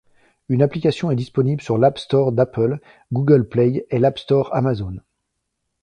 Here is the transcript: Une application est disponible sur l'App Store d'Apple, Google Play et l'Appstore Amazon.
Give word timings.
Une 0.49 0.63
application 0.63 1.11
est 1.11 1.15
disponible 1.15 1.61
sur 1.61 1.77
l'App 1.77 1.99
Store 1.99 2.31
d'Apple, 2.31 2.79
Google 3.13 3.47
Play 3.47 3.85
et 3.91 3.99
l'Appstore 3.99 4.49
Amazon. 4.51 4.95